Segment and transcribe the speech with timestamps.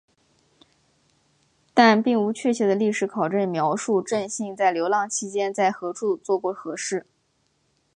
[1.75, 7.05] 但并无确切的历史考证描述正信在流浪期间在何处做过何事。